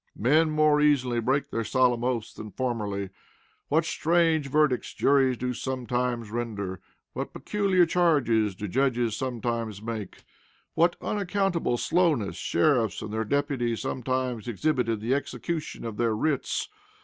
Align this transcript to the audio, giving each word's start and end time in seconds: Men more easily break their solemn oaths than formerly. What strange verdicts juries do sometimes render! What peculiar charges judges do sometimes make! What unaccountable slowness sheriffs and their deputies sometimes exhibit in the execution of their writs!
Men 0.17 0.49
more 0.49 0.81
easily 0.81 1.19
break 1.19 1.51
their 1.51 1.63
solemn 1.63 2.03
oaths 2.03 2.33
than 2.33 2.49
formerly. 2.49 3.11
What 3.67 3.85
strange 3.85 4.49
verdicts 4.49 4.95
juries 4.95 5.37
do 5.37 5.53
sometimes 5.53 6.31
render! 6.31 6.81
What 7.13 7.33
peculiar 7.33 7.85
charges 7.85 8.55
judges 8.55 8.95
do 9.13 9.15
sometimes 9.15 9.79
make! 9.79 10.23
What 10.73 10.95
unaccountable 11.03 11.77
slowness 11.77 12.35
sheriffs 12.35 13.03
and 13.03 13.13
their 13.13 13.25
deputies 13.25 13.81
sometimes 13.81 14.47
exhibit 14.47 14.89
in 14.89 15.01
the 15.01 15.13
execution 15.13 15.85
of 15.85 15.97
their 15.97 16.15
writs! 16.15 16.67